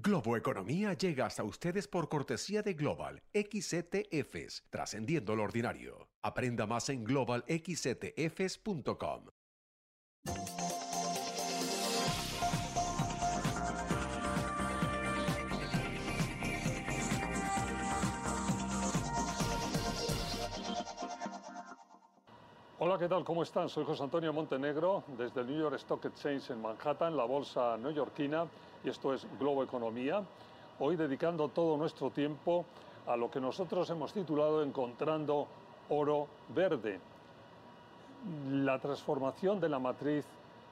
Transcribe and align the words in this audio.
Globo 0.00 0.36
Economía 0.36 0.92
llega 0.92 1.26
hasta 1.26 1.42
ustedes 1.42 1.88
por 1.88 2.08
cortesía 2.08 2.62
de 2.62 2.74
Global 2.74 3.20
XCTFs, 3.34 4.62
trascendiendo 4.70 5.34
lo 5.34 5.42
ordinario. 5.42 6.06
Aprenda 6.22 6.68
más 6.68 6.88
en 6.88 7.02
globalxctfs.com. 7.02 9.24
Hola, 22.78 22.96
¿qué 22.96 23.08
tal? 23.08 23.24
¿Cómo 23.24 23.42
están? 23.42 23.68
Soy 23.68 23.84
José 23.84 24.04
Antonio 24.04 24.32
Montenegro 24.32 25.02
desde 25.18 25.40
el 25.40 25.48
New 25.48 25.58
York 25.58 25.74
Stock 25.74 26.04
Exchange 26.04 26.50
en 26.50 26.62
Manhattan, 26.62 27.16
la 27.16 27.24
bolsa 27.24 27.76
neoyorquina, 27.76 28.46
y 28.84 28.88
esto 28.88 29.12
es 29.12 29.26
Globo 29.38 29.62
Economía. 29.62 30.22
Hoy 30.78 30.96
dedicando 30.96 31.48
todo 31.48 31.76
nuestro 31.76 32.10
tiempo 32.10 32.64
a 33.06 33.16
lo 33.16 33.30
que 33.30 33.40
nosotros 33.40 33.88
hemos 33.90 34.12
titulado 34.12 34.62
Encontrando 34.62 35.48
oro 35.88 36.28
verde. 36.54 37.00
La 38.50 38.78
transformación 38.78 39.60
de 39.60 39.68
la 39.68 39.78
matriz 39.78 40.24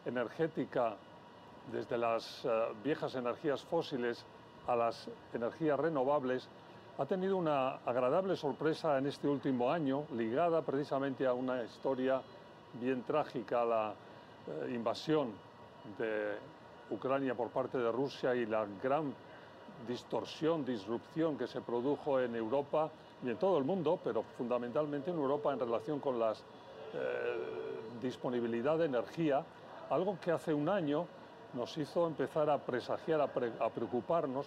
energética 0.04 0.94
desde 1.72 1.98
las 1.98 2.44
eh, 2.44 2.48
viejas 2.84 3.14
energías 3.14 3.62
fósiles 3.62 4.24
a 4.66 4.76
las 4.76 5.08
energías 5.32 5.78
renovables 5.78 6.48
ha 6.98 7.06
tenido 7.06 7.36
una 7.36 7.76
agradable 7.84 8.36
sorpresa 8.36 8.98
en 8.98 9.06
este 9.06 9.28
último 9.28 9.70
año, 9.70 10.04
ligada 10.14 10.62
precisamente 10.62 11.26
a 11.26 11.34
una 11.34 11.62
historia 11.62 12.22
bien 12.80 13.02
trágica, 13.02 13.64
la 13.64 13.92
eh, 14.46 14.72
invasión 14.74 15.32
de 15.98 16.36
Ucrania 16.90 17.34
por 17.34 17.50
parte 17.50 17.78
de 17.78 17.90
Rusia 17.90 18.34
y 18.34 18.46
la 18.46 18.66
gran 18.82 19.14
distorsión, 19.86 20.64
disrupción 20.64 21.36
que 21.36 21.46
se 21.46 21.60
produjo 21.60 22.20
en 22.20 22.34
Europa 22.34 22.90
y 23.22 23.30
en 23.30 23.36
todo 23.36 23.58
el 23.58 23.64
mundo, 23.64 23.98
pero 24.02 24.22
fundamentalmente 24.36 25.10
en 25.10 25.16
Europa 25.16 25.52
en 25.52 25.60
relación 25.60 26.00
con 26.00 26.18
la 26.18 26.32
eh, 26.32 26.36
disponibilidad 28.00 28.78
de 28.78 28.86
energía, 28.86 29.44
algo 29.90 30.18
que 30.20 30.30
hace 30.30 30.54
un 30.54 30.68
año 30.68 31.06
nos 31.54 31.76
hizo 31.78 32.06
empezar 32.06 32.50
a 32.50 32.58
presagiar, 32.58 33.20
a 33.20 33.70
preocuparnos 33.70 34.46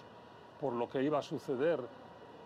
por 0.59 0.73
lo 0.73 0.89
que 0.89 1.01
iba 1.01 1.19
a 1.19 1.23
suceder 1.23 1.79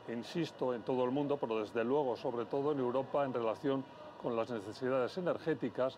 insisto, 0.09 0.73
en 0.73 0.81
todo 0.81 1.05
el 1.05 1.11
mundo, 1.11 1.37
pero 1.37 1.59
desde 1.59 1.83
luego, 1.83 2.17
sobre 2.17 2.45
todo 2.45 2.71
en 2.71 2.79
Europa, 2.79 3.23
en 3.23 3.33
relación 3.33 3.83
con 4.21 4.35
las 4.35 4.49
necesidades 4.49 5.17
energéticas. 5.17 5.97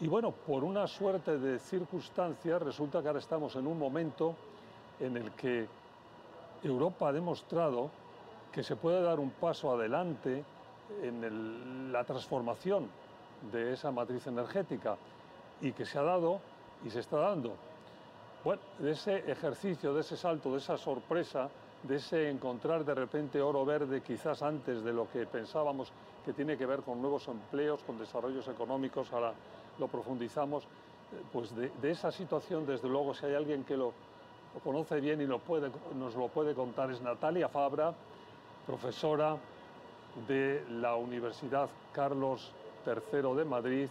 Y 0.00 0.08
bueno, 0.08 0.30
por 0.32 0.64
una 0.64 0.86
suerte 0.86 1.38
de 1.38 1.58
circunstancias, 1.58 2.62
resulta 2.62 3.02
que 3.02 3.08
ahora 3.08 3.20
estamos 3.20 3.54
en 3.56 3.66
un 3.66 3.78
momento 3.78 4.34
en 4.98 5.18
el 5.18 5.32
que 5.32 5.68
Europa 6.62 7.08
ha 7.08 7.12
demostrado 7.12 7.90
que 8.50 8.62
se 8.62 8.76
puede 8.76 9.02
dar 9.02 9.20
un 9.20 9.30
paso 9.30 9.70
adelante 9.70 10.42
en 11.02 11.92
la 11.92 12.02
transformación 12.04 12.88
de 13.52 13.74
esa 13.74 13.90
matriz 13.90 14.26
energética 14.26 14.96
y 15.60 15.72
que 15.72 15.84
se 15.84 15.98
ha 15.98 16.02
dado 16.02 16.40
y 16.82 16.88
se 16.88 17.00
está 17.00 17.18
dando. 17.18 17.52
Bueno, 18.42 18.62
de 18.78 18.92
ese 18.92 19.30
ejercicio, 19.30 19.92
de 19.92 20.00
ese 20.00 20.16
salto, 20.16 20.50
de 20.50 20.58
esa 20.58 20.78
sorpresa, 20.78 21.50
de 21.82 21.96
ese 21.96 22.30
encontrar 22.30 22.86
de 22.86 22.94
repente 22.94 23.40
oro 23.40 23.66
verde 23.66 24.00
quizás 24.00 24.42
antes 24.42 24.82
de 24.82 24.92
lo 24.94 25.10
que 25.10 25.26
pensábamos 25.26 25.92
que 26.24 26.32
tiene 26.32 26.56
que 26.56 26.64
ver 26.64 26.80
con 26.80 27.02
nuevos 27.02 27.28
empleos, 27.28 27.82
con 27.82 27.98
desarrollos 27.98 28.48
económicos, 28.48 29.12
ahora 29.12 29.34
lo 29.80 29.88
profundizamos, 29.88 30.64
eh, 30.64 30.66
pues 31.32 31.50
de, 31.56 31.72
esa 31.90 32.12
situación 32.12 32.66
desde 32.66 32.88
luego 32.88 33.14
si 33.14 33.26
hay 33.26 33.34
alguien 33.34 33.64
que 33.64 33.76
lo, 33.76 33.92
conoce 34.62 35.00
bien 35.00 35.20
y 35.20 35.26
nos 35.26 36.14
lo 36.14 36.28
puede 36.28 36.54
contar 36.54 36.90
es 36.90 37.00
Natalia 37.00 37.48
Fabra, 37.48 37.94
profesora 38.66 39.36
de 40.26 40.64
la 40.70 40.96
Universidad 40.96 41.68
Carlos 41.92 42.52
III 42.84 43.34
de 43.36 43.44
Madrid, 43.44 43.88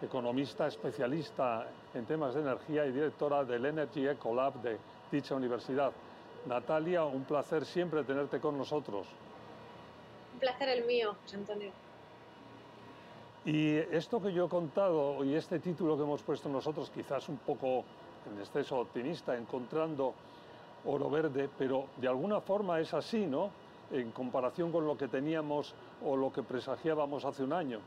economista 0.00 0.66
especialista 0.66 1.66
en 1.94 2.06
temas 2.06 2.34
de 2.34 2.40
energía 2.40 2.86
y 2.86 2.92
directora 2.92 3.44
del 3.44 3.66
Energy 3.66 4.08
Ecolab 4.08 4.54
de 4.62 4.78
dicha 5.10 5.34
universidad. 5.34 5.92
Natalia, 6.46 7.04
un 7.04 7.24
placer 7.24 7.64
siempre 7.66 8.02
tenerte 8.04 8.40
con 8.40 8.56
nosotros. 8.56 9.06
Un 10.34 10.40
placer 10.40 10.68
el 10.70 10.84
mío, 10.86 11.16
José 11.22 11.36
Antonio. 11.36 11.70
Y 13.48 13.78
esto 13.78 14.20
que 14.20 14.30
yo 14.30 14.44
he 14.44 14.48
contado 14.50 15.24
y 15.24 15.34
este 15.34 15.58
título 15.58 15.96
que 15.96 16.02
hemos 16.02 16.20
puesto 16.20 16.50
nosotros, 16.50 16.90
quizás 16.90 17.30
un 17.30 17.38
poco 17.38 17.82
en 18.30 18.38
exceso 18.38 18.78
optimista, 18.78 19.38
encontrando 19.38 20.12
oro 20.84 21.08
verde, 21.08 21.48
pero 21.56 21.86
de 21.96 22.08
alguna 22.08 22.42
forma 22.42 22.78
es 22.78 22.92
así, 22.92 23.24
¿no? 23.24 23.48
En 23.90 24.10
comparación 24.10 24.70
con 24.70 24.84
lo 24.84 24.98
que 24.98 25.08
teníamos 25.08 25.74
o 26.04 26.14
lo 26.14 26.30
que 26.30 26.42
presagiábamos 26.42 27.24
hace 27.24 27.42
un 27.42 27.54
año. 27.54 27.80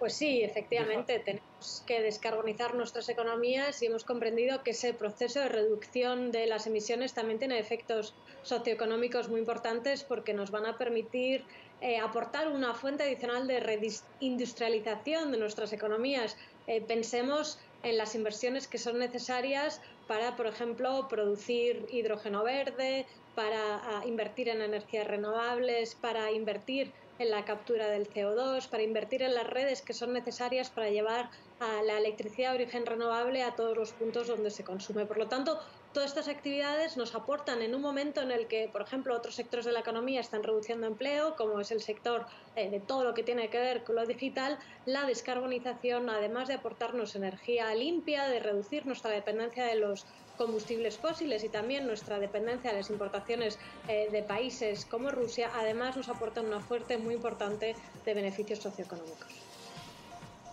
Pues 0.00 0.14
sí, 0.14 0.42
efectivamente, 0.42 1.18
tenemos 1.18 1.84
que 1.86 2.00
descarbonizar 2.00 2.74
nuestras 2.74 3.10
economías 3.10 3.82
y 3.82 3.86
hemos 3.86 4.02
comprendido 4.02 4.62
que 4.62 4.70
ese 4.70 4.94
proceso 4.94 5.40
de 5.40 5.50
reducción 5.50 6.32
de 6.32 6.46
las 6.46 6.66
emisiones 6.66 7.12
también 7.12 7.38
tiene 7.38 7.58
efectos 7.58 8.14
socioeconómicos 8.42 9.28
muy 9.28 9.40
importantes 9.40 10.02
porque 10.02 10.32
nos 10.32 10.50
van 10.50 10.64
a 10.64 10.78
permitir 10.78 11.44
eh, 11.82 11.98
aportar 11.98 12.48
una 12.48 12.72
fuente 12.72 13.02
adicional 13.02 13.46
de 13.46 13.60
reindustrialización 13.60 15.32
de 15.32 15.36
nuestras 15.36 15.74
economías. 15.74 16.38
Eh, 16.66 16.80
pensemos 16.80 17.58
en 17.82 17.98
las 17.98 18.14
inversiones 18.14 18.68
que 18.68 18.78
son 18.78 18.98
necesarias 18.98 19.82
para, 20.08 20.34
por 20.34 20.46
ejemplo, 20.46 21.08
producir 21.08 21.86
hidrógeno 21.90 22.42
verde, 22.42 23.04
para 23.34 23.76
ah, 23.76 24.02
invertir 24.06 24.48
en 24.48 24.62
energías 24.62 25.06
renovables, 25.06 25.94
para 25.94 26.32
invertir 26.32 26.90
en 27.20 27.30
la 27.30 27.44
captura 27.44 27.88
del 27.88 28.08
CO2, 28.08 28.66
para 28.68 28.82
invertir 28.82 29.22
en 29.22 29.34
las 29.34 29.46
redes 29.46 29.82
que 29.82 29.92
son 29.92 30.14
necesarias 30.14 30.70
para 30.70 30.88
llevar 30.88 31.28
a 31.60 31.82
la 31.82 31.98
electricidad 31.98 32.50
de 32.50 32.64
origen 32.64 32.86
renovable 32.86 33.42
a 33.42 33.54
todos 33.54 33.76
los 33.76 33.92
puntos 33.92 34.26
donde 34.26 34.50
se 34.50 34.64
consume. 34.64 35.04
Por 35.04 35.18
lo 35.18 35.28
tanto, 35.28 35.60
todas 35.92 36.08
estas 36.08 36.28
actividades 36.28 36.96
nos 36.96 37.14
aportan 37.14 37.60
en 37.60 37.74
un 37.74 37.82
momento 37.82 38.22
en 38.22 38.30
el 38.30 38.46
que, 38.46 38.70
por 38.72 38.80
ejemplo, 38.80 39.14
otros 39.14 39.34
sectores 39.34 39.66
de 39.66 39.72
la 39.72 39.80
economía 39.80 40.22
están 40.22 40.42
reduciendo 40.42 40.86
empleo, 40.86 41.36
como 41.36 41.60
es 41.60 41.70
el 41.70 41.82
sector 41.82 42.24
eh, 42.56 42.70
de 42.70 42.80
todo 42.80 43.04
lo 43.04 43.12
que 43.12 43.22
tiene 43.22 43.50
que 43.50 43.58
ver 43.58 43.84
con 43.84 43.96
lo 43.96 44.06
digital, 44.06 44.58
la 44.86 45.04
descarbonización, 45.04 46.08
además 46.08 46.48
de 46.48 46.54
aportarnos 46.54 47.14
energía 47.16 47.74
limpia, 47.74 48.28
de 48.28 48.40
reducir 48.40 48.86
nuestra 48.86 49.10
dependencia 49.10 49.66
de 49.66 49.74
los 49.74 50.06
combustibles 50.40 50.96
fósiles 50.96 51.44
y 51.44 51.50
también 51.50 51.86
nuestra 51.86 52.18
dependencia 52.18 52.70
de 52.70 52.78
las 52.78 52.88
importaciones 52.88 53.58
eh, 53.88 54.08
de 54.10 54.22
países 54.22 54.86
como 54.86 55.10
Rusia, 55.10 55.50
además 55.54 55.98
nos 55.98 56.08
aportan 56.08 56.46
una 56.46 56.60
fuerte 56.60 56.96
muy 56.96 57.12
importante 57.12 57.76
de 58.06 58.14
beneficios 58.14 58.58
socioeconómicos. 58.58 59.28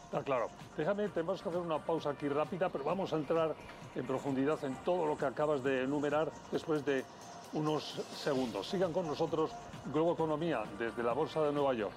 Está 0.04 0.24
claro. 0.24 0.50
Déjame, 0.76 1.08
tenemos 1.08 1.42
que 1.42 1.48
hacer 1.48 1.62
una 1.62 1.80
pausa 1.80 2.10
aquí 2.10 2.28
rápida, 2.28 2.68
pero 2.68 2.84
vamos 2.84 3.14
a 3.14 3.16
entrar 3.16 3.56
en 3.96 4.06
profundidad 4.06 4.62
en 4.66 4.76
todo 4.84 5.06
lo 5.06 5.18
que 5.18 5.26
acabas 5.26 5.64
de 5.64 5.84
enumerar 5.84 6.34
después 6.52 6.84
de 6.84 7.06
unos 7.54 8.02
segundos. 8.14 8.68
Sigan 8.68 8.92
con 8.92 9.08
nosotros 9.08 9.52
Globo 9.94 10.14
Economía 10.14 10.66
desde 10.78 11.02
la 11.02 11.14
Bolsa 11.14 11.44
de 11.44 11.54
Nueva 11.54 11.74
York. 11.74 11.96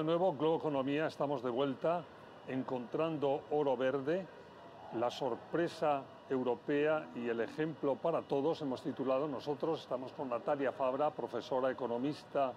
De 0.00 0.04
nuevo, 0.04 0.32
Globo 0.32 0.56
Economía, 0.56 1.08
estamos 1.08 1.42
de 1.42 1.50
vuelta 1.50 2.02
encontrando 2.48 3.42
oro 3.50 3.76
verde, 3.76 4.26
la 4.94 5.10
sorpresa 5.10 6.02
europea 6.30 7.06
y 7.14 7.28
el 7.28 7.42
ejemplo 7.42 7.96
para 7.96 8.22
todos. 8.22 8.62
Hemos 8.62 8.80
titulado 8.80 9.28
nosotros, 9.28 9.82
estamos 9.82 10.10
con 10.12 10.30
Natalia 10.30 10.72
Fabra, 10.72 11.10
profesora 11.10 11.70
economista 11.70 12.54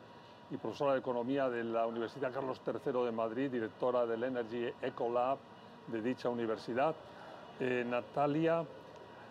y 0.51 0.55
profesora 0.55 0.93
de 0.93 0.99
economía 0.99 1.49
de 1.49 1.65
la 1.65 1.85
Universidad 1.85 2.31
Carlos 2.31 2.61
III 2.65 3.03
de 3.03 3.11
Madrid, 3.11 3.51
directora 3.51 4.05
del 4.05 4.23
Energy 4.23 4.69
Ecolab 4.81 5.37
de 5.87 6.01
dicha 6.01 6.29
universidad. 6.29 6.95
Eh, 7.59 7.83
Natalia, 7.85 8.63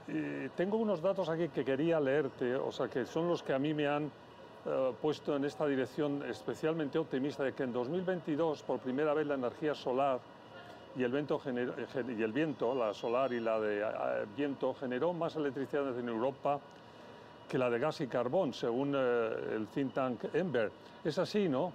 eh, 0.09 0.51
tengo 0.55 0.77
unos 0.77 1.01
datos 1.01 1.31
aquí 1.31 1.49
que 1.49 1.65
quería 1.65 1.99
leerte, 1.99 2.57
o 2.57 2.73
sea, 2.73 2.89
que 2.89 3.07
son 3.07 3.27
los 3.27 3.43
que 3.43 3.55
a 3.55 3.59
mí 3.59 3.73
me 3.73 3.89
han 3.89 4.13
eh, 4.65 4.93
puesto 5.01 5.35
en 5.35 5.45
esta 5.45 5.67
dirección 5.67 6.23
especialmente 6.29 6.99
optimista 6.99 7.43
de 7.43 7.53
que 7.53 7.65
en 7.65 7.73
2022 7.73 8.63
por 8.63 8.79
primera 8.79 9.13
vez 9.13 9.27
la 9.27 9.35
energía 9.35 9.75
solar 9.75 10.21
y 10.97 11.03
el 11.03 11.11
viento, 11.11 11.41
y 11.45 12.23
el 12.23 12.33
viento 12.33 12.75
la 12.75 12.93
solar 12.95 13.33
y 13.33 13.41
la 13.41 13.59
de 13.59 14.27
viento, 14.37 14.75
generó 14.75 15.13
más 15.13 15.35
electricidad 15.37 15.99
en 15.99 16.09
Europa 16.09 16.61
que 17.49 17.59
la 17.59 17.71
de 17.71 17.79
gas 17.79 18.01
y 18.03 18.07
carbón, 18.07 18.53
según 18.53 18.95
el 18.95 19.67
think 19.75 19.95
tank 19.95 20.25
Ember. 20.35 20.71
Es 21.05 21.19
así, 21.19 21.49
¿no? 21.49 21.73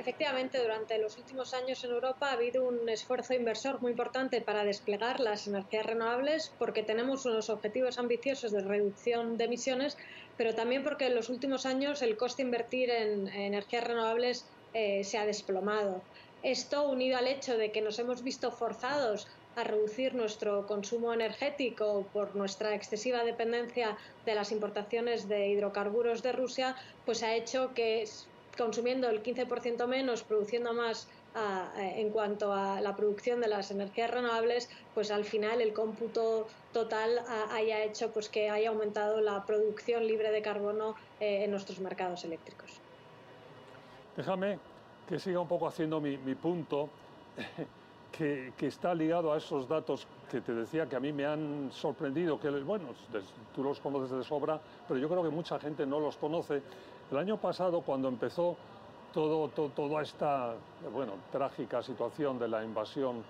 Efectivamente, 0.00 0.62
durante 0.62 0.96
los 0.96 1.18
últimos 1.18 1.52
años 1.52 1.84
en 1.84 1.90
Europa 1.90 2.30
ha 2.30 2.32
habido 2.32 2.66
un 2.66 2.88
esfuerzo 2.88 3.34
inversor 3.34 3.82
muy 3.82 3.90
importante 3.90 4.40
para 4.40 4.64
desplegar 4.64 5.20
las 5.20 5.46
energías 5.46 5.84
renovables 5.84 6.50
porque 6.58 6.82
tenemos 6.82 7.26
unos 7.26 7.50
objetivos 7.50 7.98
ambiciosos 7.98 8.50
de 8.50 8.62
reducción 8.62 9.36
de 9.36 9.44
emisiones, 9.44 9.98
pero 10.38 10.54
también 10.54 10.84
porque 10.84 11.08
en 11.08 11.16
los 11.16 11.28
últimos 11.28 11.66
años 11.66 12.00
el 12.00 12.16
coste 12.16 12.42
de 12.42 12.46
invertir 12.46 12.88
en, 12.88 13.28
energías 13.28 13.84
renovables 13.84 14.46
eh, 14.72 15.04
se 15.04 15.18
ha 15.18 15.26
desplomado. 15.26 16.00
Esto 16.42 16.88
unido 16.88 17.18
al 17.18 17.26
hecho 17.26 17.58
de 17.58 17.70
que 17.70 17.82
nos 17.82 17.98
hemos 17.98 18.22
visto 18.22 18.50
forzados 18.52 19.28
a 19.56 19.64
reducir 19.64 20.14
nuestro 20.14 20.66
consumo 20.66 21.12
energético 21.12 22.06
por 22.14 22.34
nuestra 22.36 22.74
excesiva 22.74 23.22
dependencia 23.22 23.98
de 24.24 24.34
las 24.34 24.50
importaciones 24.50 25.28
de 25.28 25.48
hidrocarburos 25.48 26.22
de 26.22 26.32
Rusia, 26.32 26.74
pues 27.04 27.22
ha 27.22 27.34
hecho 27.34 27.74
que 27.74 28.06
consumiendo 28.60 29.08
el 29.08 29.22
15% 29.22 29.86
menos, 29.86 30.22
produciendo 30.22 30.74
más 30.74 31.08
en 31.78 32.10
cuanto 32.10 32.52
a 32.52 32.80
la 32.80 32.96
producción 32.96 33.40
de 33.40 33.48
las 33.48 33.70
energías 33.70 34.10
renovables, 34.10 34.68
pues 34.94 35.10
al 35.10 35.24
final 35.24 35.60
el 35.60 35.72
cómputo 35.72 36.46
total 36.72 37.20
haya 37.50 37.82
hecho 37.84 38.10
pues 38.10 38.28
que 38.28 38.50
haya 38.50 38.68
aumentado 38.68 39.20
la 39.20 39.46
producción 39.46 40.06
libre 40.06 40.30
de 40.30 40.42
carbono 40.42 40.96
eh, 41.20 41.44
en 41.44 41.50
nuestros 41.50 41.80
mercados 41.80 42.24
eléctricos. 42.24 42.80
Déjame 44.16 44.58
que 45.08 45.18
siga 45.18 45.40
un 45.40 45.48
poco 45.48 45.66
haciendo 45.66 46.00
mi, 46.00 46.16
punto, 46.34 46.90
que, 48.10 48.52
que, 48.56 48.66
está 48.66 48.94
ligado 48.94 49.32
a 49.32 49.38
esos 49.38 49.68
datos 49.68 50.06
que 50.30 50.40
te 50.40 50.52
decía 50.54 50.88
que 50.88 50.96
a 50.96 51.00
mí 51.00 51.12
me 51.12 51.26
han 51.26 51.70
sorprendido, 51.72 52.38
que 52.38 52.50
bueno, 52.50 52.88
tú 53.54 53.62
los 53.62 53.80
conoces 53.80 54.10
de 54.10 54.24
sobra, 54.24 54.60
pero 54.86 54.98
yo 54.98 55.08
creo 55.08 55.22
que 55.22 55.30
mucha 55.30 55.58
gente 55.58 55.86
no 55.86 56.00
los 56.00 56.16
conoce. 56.16 56.62
El 57.10 57.18
año 57.18 57.36
pasado, 57.36 57.80
cuando 57.80 58.08
empezó 58.08 58.56
todo, 59.12 59.48
toda 59.48 60.02
esta 60.02 60.54
bueno, 60.92 61.14
trágica 61.32 61.82
situación 61.82 62.38
de 62.38 62.48
la 62.48 62.64
invasión 62.64 63.24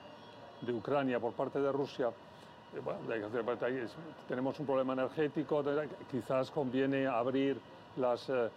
de 0.61 0.73
Ucrania 0.73 1.19
por 1.19 1.33
parte 1.33 1.61
de 1.61 1.73
Rusia, 1.73 2.11
eh, 2.73 3.87
tenemos 4.29 4.61
un 4.61 4.67
problema 4.67 4.93
energético, 4.93 5.65
quizás 6.11 6.51
conviene 6.51 7.07
abrir 7.07 7.59
las... 7.97 8.29
Eh, 8.29 8.51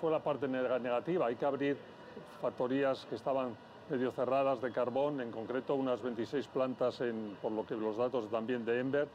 fue 0.00 0.10
la 0.10 0.22
parte 0.22 0.46
negativa, 0.46 1.26
hay 1.26 1.36
que 1.36 1.46
abrir 1.46 1.76
factorías 2.40 3.04
que 3.06 3.16
estaban 3.16 3.56
medio 3.90 4.12
cerradas 4.12 4.60
de 4.60 4.70
carbón, 4.72 5.20
en 5.20 5.30
concreto 5.30 5.74
unas 5.74 6.02
26 6.02 6.46
plantas, 6.48 7.00
por 7.40 7.52
lo 7.52 7.66
que 7.66 7.74
los 7.74 7.96
datos 7.96 8.30
también 8.30 8.64
de 8.64 8.80
Ember, 8.80 9.08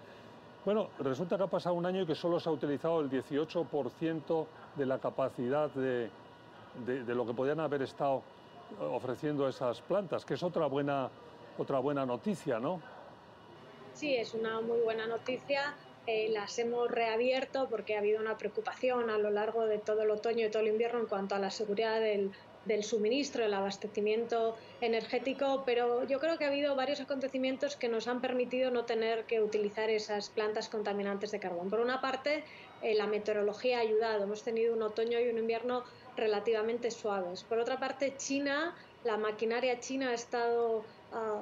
bueno, 0.66 0.92
resulta 1.00 1.36
que 1.36 1.44
ha 1.44 1.48
pasado 1.48 1.76
un 1.76 1.86
año 1.86 2.04
y 2.04 2.06
que 2.06 2.16
solo 2.16 2.40
se 2.40 2.48
ha 2.48 2.52
utilizado 2.54 3.02
el 3.02 3.10
18% 3.10 4.46
de 4.76 4.86
la 4.86 4.98
capacidad 4.98 5.70
de, 5.72 6.10
lo 7.08 7.26
que 7.26 7.34
podían 7.34 7.60
haber 7.60 7.82
estado 7.82 8.24
ofreciendo 8.80 9.48
esas 9.48 9.82
plantas, 9.82 10.24
que 10.24 10.36
es 10.36 10.44
otra 10.44 10.68
buena, 10.68 11.10
otra 11.58 11.80
buena 11.80 12.06
noticia, 12.06 12.60
¿no? 12.60 12.82
Sí, 13.94 14.16
es 14.16 14.34
una 14.34 14.62
muy 14.62 14.80
buena 14.80 15.06
noticia. 15.06 15.76
Eh, 16.08 16.30
las 16.32 16.58
hemos 16.60 16.90
reabierto 16.90 17.68
porque 17.70 17.96
ha 17.96 18.00
habido 18.00 18.22
una 18.22 18.38
preocupación 18.38 19.10
a 19.10 19.18
lo 19.18 19.32
largo 19.32 19.66
de 19.66 19.80
todo 19.80 20.02
el 20.04 20.12
otoño 20.12 20.48
y 20.48 20.50
todo 20.50 20.64
el 20.64 20.70
invierno 20.70 21.00
en 21.00 21.06
cuanto 21.06 21.36
a 21.36 21.40
la 21.40 21.50
seguridad 21.50 22.00
del, 22.00 22.32
del 22.66 22.84
suministro, 22.84 23.44
el 23.44 23.54
abastecimiento 23.54 24.56
energético, 24.82 25.64
pero 25.66 26.06
yo 26.06 26.20
creo 26.20 26.38
que 26.38 26.46
ha 26.46 26.48
habido 26.48 26.76
varios 26.76 27.02
acontecimientos 27.02 27.76
que 27.76 27.90
nos 27.90 28.08
han 28.08 28.22
permitido 28.22 28.72
no 28.72 28.86
tener 28.86 29.26
que 29.26 29.42
utilizar 29.42 29.90
esas 29.90 30.30
plantas 30.30 30.70
contaminantes 30.70 31.32
de 31.32 31.40
carbón. 31.40 31.70
Por 31.70 31.80
una 31.80 32.02
parte, 32.02 32.44
eh, 32.82 32.96
la 32.96 33.08
meteorología 33.08 33.78
ha 33.78 33.82
ayudado. 33.82 34.24
Hemos 34.24 34.44
tenido 34.44 34.74
un 34.74 34.82
otoño 34.82 35.20
y 35.20 35.30
un 35.30 35.38
invierno 35.38 35.84
relativamente 36.16 36.92
suaves. 36.92 37.44
Por 37.44 37.60
otra 37.60 37.80
parte, 37.80 38.16
China, 38.18 38.76
la 39.04 39.18
maquinaria 39.18 39.80
china 39.80 40.10
ha 40.10 40.14
estado 40.14 40.84
ah, 41.12 41.42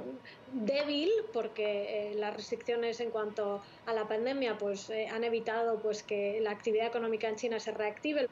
débil 0.54 1.10
porque 1.32 2.12
eh, 2.12 2.16
las 2.16 2.36
restricciones 2.36 3.00
en 3.00 3.12
cuanto 3.12 3.62
a 3.86 3.94
la 3.94 4.08
pandemia 4.08 4.58
pues, 4.58 4.90
eh, 4.90 5.08
han 5.08 5.24
evitado 5.24 5.80
pues, 5.80 6.04
que 6.04 6.40
la 6.42 6.52
actividad 6.52 6.88
económica 6.88 7.28
en 7.28 7.36
China 7.36 7.60
se 7.60 7.72
reactive. 7.72 8.28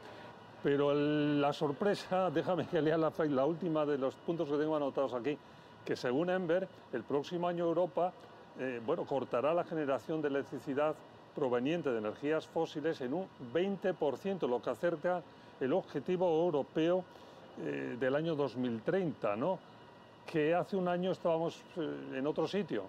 Pero 0.64 0.94
la 0.94 1.54
sorpresa, 1.54 2.30
déjame 2.34 2.68
que 2.68 2.82
lea 2.82 2.98
la, 2.98 3.12
la 3.18 3.46
última 3.46 3.86
de 3.86 3.98
los 3.98 4.16
puntos 4.16 4.50
que 4.50 4.58
tengo 4.58 4.76
anotados 4.76 5.14
aquí, 5.14 5.38
que 5.86 5.96
según 5.96 6.30
Enver, 6.30 6.68
el 6.94 7.04
próximo 7.04 7.48
año 7.48 7.66
Europa 7.66 8.14
eh, 8.60 8.82
bueno, 8.86 9.06
cortará 9.06 9.54
la 9.54 9.64
generación 9.64 10.22
de 10.22 10.28
electricidad 10.28 10.94
proveniente 11.34 11.92
de 11.92 12.00
energías 12.00 12.46
fósiles 12.46 13.00
en 13.00 13.14
un 13.14 13.26
20%, 13.54 14.48
lo 14.50 14.62
que 14.62 14.70
acerca 14.70 15.24
el 15.62 15.72
objetivo 15.72 16.28
europeo 16.44 17.06
eh, 17.62 17.96
del 17.98 18.16
año 18.16 18.36
2030, 18.36 19.36
¿no? 19.38 19.60
que 20.26 20.54
hace 20.54 20.76
un 20.76 20.90
año 20.90 21.12
estábamos 21.12 21.64
eh, 21.78 22.18
en 22.18 22.28
otro 22.28 22.48
sitio. 22.48 22.84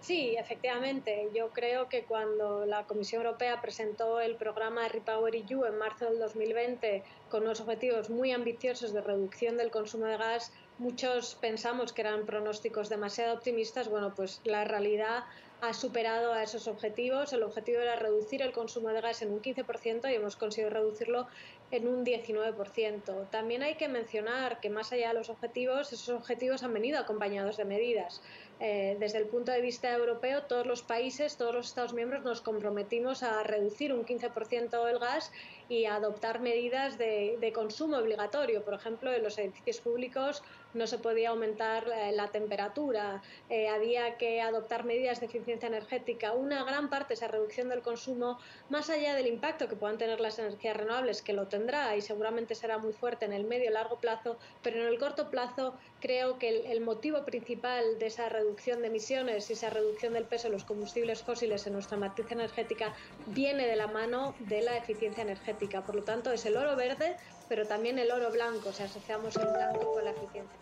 Sí, 0.00 0.36
efectivamente. 0.36 1.30
Yo 1.34 1.50
creo 1.50 1.88
que 1.88 2.04
cuando 2.04 2.64
la 2.64 2.86
Comisión 2.86 3.22
Europea 3.22 3.60
presentó 3.60 4.20
el 4.20 4.36
programa 4.36 4.86
Repower 4.86 5.34
EU 5.34 5.64
en 5.64 5.78
marzo 5.78 6.04
del 6.04 6.18
2020 6.20 7.02
con 7.28 7.42
unos 7.42 7.60
objetivos 7.60 8.08
muy 8.08 8.30
ambiciosos 8.30 8.92
de 8.92 9.00
reducción 9.00 9.56
del 9.56 9.70
consumo 9.70 10.06
de 10.06 10.16
gas, 10.16 10.52
muchos 10.78 11.34
pensamos 11.34 11.92
que 11.92 12.02
eran 12.02 12.24
pronósticos 12.24 12.88
demasiado 12.88 13.34
optimistas. 13.34 13.88
Bueno, 13.88 14.14
pues 14.14 14.40
la 14.44 14.64
realidad 14.64 15.24
ha 15.60 15.72
superado 15.72 16.32
a 16.32 16.42
esos 16.42 16.68
objetivos. 16.68 17.32
El 17.32 17.42
objetivo 17.42 17.80
era 17.80 17.96
reducir 17.96 18.42
el 18.42 18.52
consumo 18.52 18.90
de 18.90 19.00
gas 19.00 19.22
en 19.22 19.32
un 19.32 19.40
15% 19.40 20.10
y 20.10 20.14
hemos 20.14 20.36
conseguido 20.36 20.70
reducirlo 20.70 21.26
en 21.70 21.88
un 21.88 22.04
19%. 22.04 23.28
También 23.30 23.62
hay 23.62 23.74
que 23.76 23.88
mencionar 23.88 24.60
que 24.60 24.70
más 24.70 24.92
allá 24.92 25.08
de 25.08 25.14
los 25.14 25.30
objetivos, 25.30 25.92
esos 25.92 26.10
objetivos 26.10 26.62
han 26.62 26.72
venido 26.72 26.98
acompañados 26.98 27.56
de 27.56 27.64
medidas. 27.64 28.22
Eh, 28.58 28.96
desde 28.98 29.18
el 29.18 29.26
punto 29.26 29.52
de 29.52 29.60
vista 29.60 29.92
europeo, 29.92 30.44
todos 30.44 30.66
los 30.66 30.82
países, 30.82 31.36
todos 31.36 31.54
los 31.54 31.66
Estados 31.66 31.92
miembros 31.92 32.24
nos 32.24 32.40
comprometimos 32.40 33.22
a 33.22 33.42
reducir 33.42 33.92
un 33.92 34.06
15% 34.06 34.88
el 34.88 34.98
gas 34.98 35.30
y 35.68 35.86
adoptar 35.86 36.40
medidas 36.40 36.98
de, 36.98 37.52
consumo 37.54 37.96
obligatorio. 37.96 38.62
Por 38.62 38.74
ejemplo, 38.74 39.12
en 39.12 39.22
los 39.22 39.38
edificios 39.38 39.80
públicos 39.80 40.42
no 40.74 40.86
se 40.86 40.98
podía 40.98 41.30
aumentar 41.30 41.88
eh, 41.88 42.12
la 42.12 42.28
temperatura, 42.28 43.22
eh, 43.48 43.68
había 43.68 44.16
que 44.18 44.42
adoptar 44.42 44.84
medidas 44.84 45.20
de 45.20 45.26
eficiencia 45.26 45.68
energética. 45.68 46.32
Una 46.32 46.64
gran 46.64 46.90
parte 46.90 47.08
de 47.08 47.14
esa 47.14 47.28
reducción 47.28 47.68
del 47.70 47.80
consumo, 47.80 48.38
más 48.68 48.90
allá 48.90 49.14
del 49.14 49.26
impacto 49.26 49.68
que 49.68 49.76
puedan 49.76 49.96
tener 49.96 50.20
las 50.20 50.38
energías 50.38 50.76
renovables, 50.76 51.22
que 51.22 51.32
lo 51.32 51.48
tendrá 51.48 51.96
y 51.96 52.02
seguramente 52.02 52.54
será 52.54 52.78
muy 52.78 52.92
fuerte 52.92 53.24
en 53.24 53.32
el 53.32 53.44
medio 53.44 53.70
y 53.70 53.72
largo 53.72 53.96
plazo, 53.96 54.36
pero 54.62 54.80
en 54.80 54.86
el 54.86 54.98
corto 54.98 55.30
plazo 55.30 55.74
creo 56.00 56.38
que 56.38 56.70
el, 56.70 56.80
motivo 56.80 57.24
principal 57.24 57.98
de 57.98 58.06
esa 58.06 58.28
reducción 58.28 58.80
de 58.80 58.88
emisiones 58.88 59.48
y 59.48 59.54
esa 59.54 59.70
reducción 59.70 60.12
del 60.12 60.24
peso 60.24 60.48
de 60.48 60.52
los 60.52 60.64
combustibles 60.64 61.22
fósiles 61.22 61.66
en 61.66 61.72
nuestra 61.72 61.96
matriz 61.96 62.30
energética 62.30 62.94
viene 63.26 63.66
de 63.66 63.76
la 63.76 63.86
mano 63.86 64.34
de 64.40 64.60
la 64.60 64.76
eficiencia 64.76 65.22
energética. 65.22 65.55
Por 65.56 65.94
lo 65.94 66.02
tanto, 66.02 66.30
es 66.32 66.44
el 66.46 66.56
oro 66.56 66.76
verde, 66.76 67.16
pero 67.48 67.66
también 67.66 67.98
el 67.98 68.10
oro 68.10 68.30
blanco, 68.30 68.72
si 68.72 68.82
asociamos 68.82 69.34
el 69.36 69.46
blanco 69.46 69.94
con 69.94 70.04
la 70.04 70.10
eficiencia. 70.10 70.58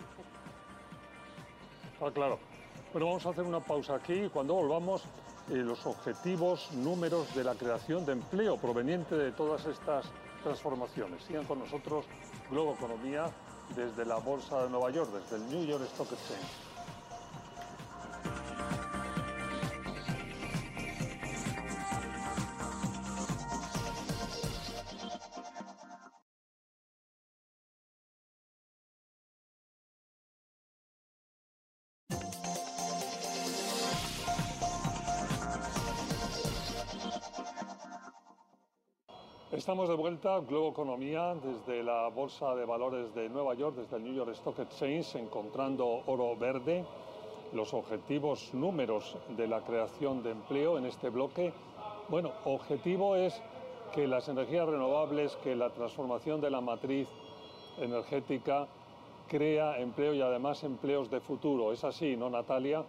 Ah, 2.00 2.10
claro. 2.12 2.38
Bueno, 2.92 3.06
vamos 3.06 3.26
a 3.26 3.30
hacer 3.30 3.44
una 3.44 3.60
pausa 3.60 3.96
aquí 3.96 4.28
cuando 4.32 4.54
volvamos, 4.54 5.02
eh, 5.50 5.56
los 5.56 5.84
objetivos, 5.84 6.70
números 6.72 7.34
de 7.34 7.42
la 7.42 7.54
creación 7.54 8.06
de 8.06 8.12
empleo 8.12 8.56
proveniente 8.56 9.16
de 9.16 9.32
todas 9.32 9.66
estas 9.66 10.06
transformaciones. 10.42 11.24
Sigan 11.24 11.44
con 11.44 11.58
nosotros 11.58 12.04
Globo 12.50 12.74
Economía 12.74 13.30
desde 13.74 14.04
la 14.04 14.16
Bolsa 14.16 14.62
de 14.62 14.70
Nueva 14.70 14.90
York, 14.90 15.10
desde 15.10 15.36
el 15.36 15.50
New 15.50 15.66
York 15.66 15.84
Stock 15.92 16.12
Exchange. 16.12 16.63
Estamos 39.64 39.88
de 39.88 39.94
vuelta, 39.94 40.40
Globo 40.40 40.72
Economía, 40.72 41.34
desde 41.42 41.82
la 41.82 42.08
Bolsa 42.08 42.54
de 42.54 42.66
Valores 42.66 43.14
de 43.14 43.30
Nueva 43.30 43.54
York, 43.54 43.76
desde 43.76 43.96
el 43.96 44.04
New 44.04 44.12
York 44.12 44.32
Stock 44.32 44.58
Exchange, 44.58 45.14
encontrando 45.14 46.02
oro 46.04 46.36
verde, 46.36 46.84
los 47.54 47.72
objetivos 47.72 48.52
números 48.52 49.16
de 49.30 49.48
la 49.48 49.62
creación 49.62 50.22
de 50.22 50.32
empleo 50.32 50.76
en 50.76 50.84
este 50.84 51.08
bloque. 51.08 51.54
Bueno, 52.10 52.32
objetivo 52.44 53.16
es 53.16 53.40
que 53.94 54.06
las 54.06 54.28
energías 54.28 54.68
renovables, 54.68 55.34
que 55.36 55.56
la 55.56 55.70
transformación 55.70 56.42
de 56.42 56.50
la 56.50 56.60
matriz 56.60 57.08
energética 57.78 58.68
crea 59.28 59.78
empleo 59.78 60.12
y 60.12 60.20
además 60.20 60.62
empleos 60.62 61.10
de 61.10 61.20
futuro. 61.20 61.72
¿Es 61.72 61.84
así, 61.84 62.18
no, 62.18 62.28
Natalia? 62.28 62.84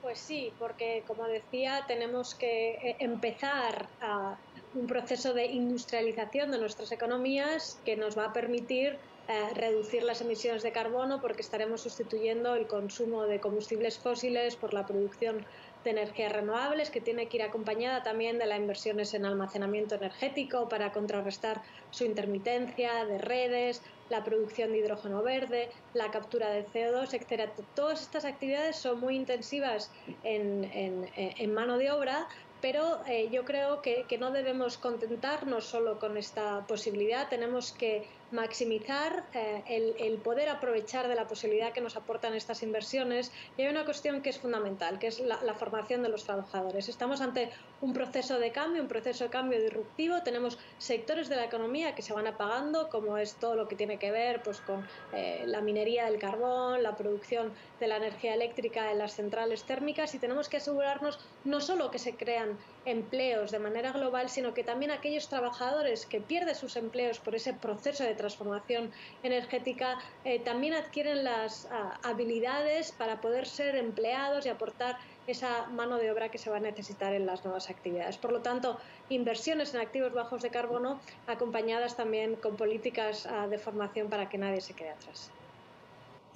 Pues 0.00 0.18
sí, 0.18 0.50
porque 0.58 1.04
como 1.06 1.24
decía, 1.24 1.84
tenemos 1.86 2.34
que 2.34 2.70
eh, 2.76 2.96
empezar 3.00 3.86
a 4.00 4.38
un 4.76 4.86
proceso 4.86 5.32
de 5.32 5.46
industrialización 5.46 6.50
de 6.50 6.58
nuestras 6.58 6.92
economías 6.92 7.80
que 7.84 7.96
nos 7.96 8.16
va 8.16 8.26
a 8.26 8.32
permitir 8.32 8.98
eh, 9.28 9.54
reducir 9.54 10.04
las 10.04 10.20
emisiones 10.20 10.62
de 10.62 10.70
carbono 10.70 11.20
porque 11.20 11.40
estaremos 11.40 11.80
sustituyendo 11.80 12.54
el 12.54 12.68
consumo 12.68 13.24
de 13.24 13.40
combustibles 13.40 13.98
fósiles 13.98 14.54
por 14.54 14.72
la 14.72 14.86
producción 14.86 15.44
de 15.82 15.90
energías 15.90 16.32
renovables, 16.32 16.90
que 16.90 17.00
tiene 17.00 17.26
que 17.26 17.38
ir 17.38 17.42
acompañada 17.42 18.02
también 18.02 18.38
de 18.38 18.46
las 18.46 18.58
inversiones 18.58 19.14
en 19.14 19.24
almacenamiento 19.24 19.94
energético 19.94 20.68
para 20.68 20.92
contrarrestar 20.92 21.62
su 21.90 22.04
intermitencia 22.04 23.04
de 23.04 23.18
redes, 23.18 23.82
la 24.10 24.22
producción 24.22 24.70
de 24.72 24.78
hidrógeno 24.78 25.22
verde, 25.22 25.70
la 25.94 26.10
captura 26.10 26.50
de 26.50 26.64
CO2, 26.66 27.14
etcétera. 27.14 27.52
Todas 27.74 28.02
estas 28.02 28.24
actividades 28.24 28.76
son 28.76 29.00
muy 29.00 29.16
intensivas 29.16 29.90
en, 30.22 30.70
en 30.74 31.54
mano 31.54 31.78
de 31.78 31.90
obra, 31.90 32.28
pero 32.60 33.00
eh, 33.06 33.28
yo 33.30 33.44
creo 33.44 33.82
que, 33.82 34.06
no 34.18 34.30
debemos 34.30 34.78
contentarnos 34.78 35.64
solo 35.64 35.98
con 35.98 36.16
esta 36.16 36.66
posibilidad, 36.66 37.28
tenemos 37.28 37.72
que 37.72 38.06
maximizar 38.32 39.24
eh, 39.34 39.92
el, 39.98 40.18
poder 40.18 40.48
aprovechar 40.48 41.08
de 41.08 41.14
la 41.14 41.28
posibilidad 41.28 41.72
que 41.72 41.80
nos 41.80 41.96
aportan 41.96 42.34
estas 42.34 42.62
inversiones. 42.62 43.32
Y 43.56 43.62
hay 43.62 43.68
una 43.68 43.84
cuestión 43.84 44.22
que 44.22 44.30
es 44.30 44.38
fundamental, 44.38 44.98
que 44.98 45.08
es 45.08 45.20
la, 45.20 45.54
formación 45.54 46.02
de 46.02 46.08
los 46.08 46.24
trabajadores. 46.24 46.88
Estamos 46.88 47.20
ante 47.20 47.50
un 47.80 47.92
proceso 47.92 48.38
de 48.38 48.52
cambio, 48.52 48.82
un 48.82 48.88
proceso 48.88 49.24
de 49.24 49.30
cambio 49.30 49.60
disruptivo. 49.60 50.22
Tenemos 50.22 50.58
sectores 50.78 51.28
de 51.28 51.36
la 51.36 51.44
economía 51.44 51.94
que 51.94 52.02
se 52.02 52.12
van 52.12 52.26
apagando, 52.26 52.88
como 52.88 53.16
es 53.18 53.34
todo 53.34 53.54
lo 53.54 53.68
que 53.68 53.76
tiene 53.76 53.98
que 53.98 54.10
ver 54.10 54.42
pues, 54.42 54.60
con 54.60 54.86
eh, 55.12 55.44
la 55.46 55.60
minería 55.60 56.06
del 56.06 56.18
carbón, 56.18 56.82
la 56.82 56.96
producción 56.96 57.52
de 57.80 57.88
la 57.88 57.96
energía 57.96 58.34
eléctrica 58.34 58.90
en 58.90 58.98
las 58.98 59.14
centrales 59.14 59.64
térmicas 59.64 60.14
y 60.14 60.18
tenemos 60.18 60.48
que 60.48 60.58
asegurarnos 60.58 61.18
no 61.44 61.60
solo 61.60 61.90
que 61.90 61.98
se 61.98 62.14
crean 62.16 62.58
empleos 62.86 63.50
de 63.50 63.58
manera 63.58 63.92
global, 63.92 64.30
sino 64.30 64.54
que 64.54 64.64
también 64.64 64.90
aquellos 64.90 65.28
trabajadores 65.28 66.06
que 66.06 66.20
pierden 66.20 66.54
sus 66.54 66.76
empleos 66.76 67.18
por 67.18 67.34
ese 67.34 67.52
proceso 67.52 68.04
de 68.04 68.14
transformación 68.14 68.92
energética 69.22 69.98
eh, 70.24 70.38
también 70.38 70.72
adquieren 70.72 71.24
las 71.24 71.68
ah, 71.70 71.98
habilidades 72.02 72.92
para 72.92 73.20
poder 73.20 73.46
ser 73.46 73.74
empleados 73.76 74.46
y 74.46 74.48
aportar 74.48 74.96
esa 75.26 75.66
mano 75.66 75.98
de 75.98 76.10
obra 76.12 76.30
que 76.30 76.38
se 76.38 76.48
va 76.48 76.58
a 76.58 76.60
necesitar 76.60 77.12
en 77.12 77.26
las 77.26 77.44
nuevas 77.44 77.68
actividades. 77.68 78.16
Por 78.16 78.32
lo 78.32 78.40
tanto, 78.40 78.78
inversiones 79.08 79.74
en 79.74 79.80
activos 79.80 80.12
bajos 80.12 80.40
de 80.42 80.50
carbono 80.50 81.00
acompañadas 81.26 81.96
también 81.96 82.36
con 82.36 82.56
políticas 82.56 83.26
ah, 83.26 83.48
de 83.48 83.58
formación 83.58 84.08
para 84.08 84.28
que 84.28 84.38
nadie 84.38 84.60
se 84.60 84.74
quede 84.74 84.90
atrás. 84.90 85.30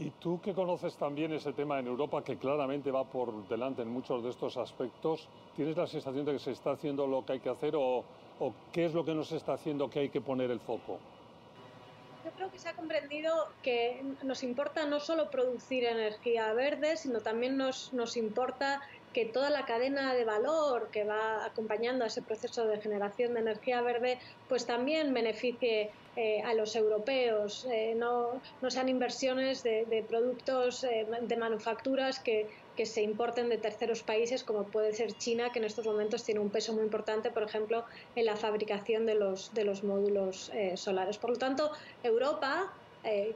Y 0.01 0.13
tú 0.13 0.41
que 0.41 0.55
conoces 0.55 0.97
también 0.97 1.31
ese 1.35 1.53
tema 1.53 1.79
en 1.79 1.87
Europa, 1.87 2.25
que 2.25 2.39
claramente 2.39 2.91
va 2.91 3.05
por 3.05 3.47
delante 3.49 3.83
en 3.83 3.89
muchos 3.89 4.23
de 4.25 4.31
estos 4.31 4.57
aspectos, 4.57 5.29
¿tienes 5.55 5.77
la 5.77 5.87
sensación 5.87 6.25
de 6.25 6.33
que 6.33 6.39
se 6.39 6.53
está 6.53 6.71
haciendo 6.71 7.07
lo 7.07 7.27
que 7.27 7.35
hay 7.35 7.41
que 7.41 7.51
hacer 7.51 7.75
o, 7.77 8.03
qué 8.73 8.87
es 8.87 8.95
lo 8.95 9.05
que 9.05 9.15
no 9.15 9.23
se 9.25 9.37
está 9.37 9.53
haciendo 9.53 9.91
que 9.91 9.99
hay 10.01 10.09
que 10.09 10.23
poner 10.23 10.51
el 10.51 10.59
foco? 10.59 10.99
Yo 12.25 12.31
creo 12.31 12.51
que 12.51 12.59
se 12.59 12.71
ha 12.71 12.75
comprendido 12.75 13.49
que 13.63 14.03
nos 14.23 14.43
importa 14.43 14.87
no 14.87 15.01
solo 15.01 15.31
producir 15.31 15.85
energía 15.85 16.51
verde, 16.55 16.97
sino 16.97 17.21
también 17.21 17.59
nos, 17.59 17.93
nos 17.93 18.17
importa 18.17 18.81
que 19.13 19.27
toda 19.27 19.51
la 19.51 19.67
cadena 19.67 20.15
de 20.15 20.25
valor 20.25 20.89
que 20.91 21.05
va 21.05 21.45
acompañando 21.45 22.05
a 22.05 22.07
ese 22.07 22.23
proceso 22.23 22.67
de 22.67 22.81
generación 22.81 23.35
de 23.35 23.41
energía 23.41 23.83
verde, 23.83 24.19
pues 24.49 24.65
también 24.65 25.13
beneficie 25.13 25.91
eh, 26.17 26.43
a 26.43 26.55
los 26.55 26.75
europeos, 26.75 27.65
eh, 27.71 27.95
no, 27.97 28.41
no, 28.61 28.71
sean 28.71 28.89
inversiones 28.89 29.63
de, 29.63 30.05
productos 30.09 30.83
eh, 30.83 31.07
de 31.23 31.37
manufacturas 31.37 32.19
que, 32.19 32.49
que, 32.77 32.85
se 32.85 33.03
importen 33.03 33.49
de 33.49 33.59
terceros 33.59 34.03
países, 34.03 34.43
como 34.43 34.65
puede 34.65 34.93
ser 34.93 35.13
China, 35.13 35.53
que 35.53 35.61
en 35.61 35.67
estos 35.67 35.87
momentos 35.87 36.25
tiene 36.25 36.41
un 36.41 36.51
peso 36.51 36.73
muy 36.73 36.83
importante, 36.83 37.31
por 37.31 37.45
ejemplo, 37.45 37.85
en 38.17 38.27
la 38.27 38.35
fabricación 38.35 39.07
de 39.07 39.15
los, 39.15 39.55
de 39.55 39.63
los 39.65 39.85
módulos 39.85 40.51
solares. 40.75 41.17
Por 41.17 41.31
lo 41.31 41.37
tanto, 41.37 41.71
Europa 42.03 42.73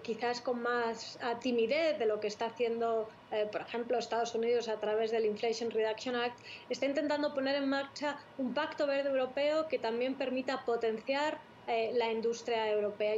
quizás 0.02 0.42
con 0.42 0.60
más 0.60 1.18
timidez 1.40 1.98
de 1.98 2.06
lo 2.06 2.20
que 2.20 2.26
está 2.26 2.46
haciendo, 2.46 3.08
por 3.50 3.62
ejemplo, 3.62 3.96
Estados 3.98 4.34
Unidos 4.34 4.68
a 4.68 4.78
través 4.80 5.10
del 5.10 5.24
Inflation 5.24 5.70
Reduction 5.70 6.16
Act, 6.16 6.38
está 6.68 6.86
intentando 6.86 7.32
poner 7.32 7.54
en 7.56 7.68
marcha 7.68 8.18
un 8.36 8.52
pacto 8.52 8.86
verde 8.86 9.08
europeo 9.08 9.68
que 9.68 9.78
también 9.78 10.16
permita 10.16 10.64
potenciar 10.66 11.38
eh, 11.66 11.92
la 11.94 12.12
industria 12.12 12.70
europea. 12.70 13.16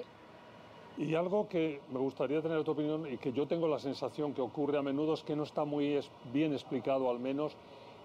Y 0.98 1.14
algo 1.14 1.46
que 1.48 1.80
me 1.92 1.98
gustaría 1.98 2.40
tener 2.40 2.64
tu 2.64 2.70
opinión 2.70 3.12
y 3.12 3.18
que 3.18 3.32
yo 3.32 3.46
tengo 3.46 3.68
la 3.68 3.78
sensación 3.78 4.32
que 4.32 4.40
ocurre 4.40 4.78
a 4.78 4.82
menudo 4.82 5.14
es 5.14 5.22
que 5.22 5.36
no 5.36 5.42
está 5.42 5.64
muy 5.64 6.00
bien 6.32 6.52
explicado 6.52 7.10
al 7.10 7.18
menos 7.18 7.54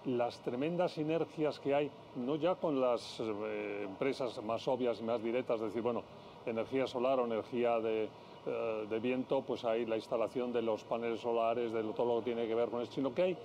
las 0.04 0.38
tremendas 0.40 0.92
sinergias 0.92 1.58
que 1.60 1.74
hay, 1.74 1.90
no 2.16 2.36
ya 2.36 2.56
con 2.56 2.80
las 2.80 3.20
eh, 3.20 3.82
empresas 3.84 4.42
más 4.42 4.66
obvias 4.68 5.00
y 5.00 5.04
más 5.04 5.22
directas, 5.22 5.56
es 5.56 5.66
decir, 5.66 5.82
bueno, 5.82 6.02
energía 6.44 6.86
solar 6.86 7.20
o 7.20 7.24
energía 7.24 7.78
de, 7.78 8.08
eh, 8.46 8.86
de, 8.90 9.00
viento, 9.00 9.42
pues 9.42 9.64
hay 9.64 9.86
la 9.86 9.96
instalación 9.96 10.52
de 10.52 10.62
los 10.62 10.82
paneles 10.84 11.20
solares, 11.20 11.72
de 11.72 11.82
todo 11.94 12.14
lo 12.14 12.18
que 12.20 12.32
tiene 12.32 12.48
que 12.48 12.54
ver 12.54 12.68
con 12.68 12.82
esto, 12.82 12.96
sino 12.96 13.14
que 13.14 13.22
hay 13.22 13.36